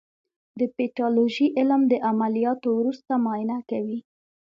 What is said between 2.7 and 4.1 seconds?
وروسته معاینه کوي.